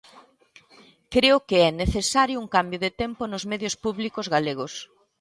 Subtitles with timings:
[1.13, 4.73] Creo que é necesario un cambio de tempo nos medios públicos galegos.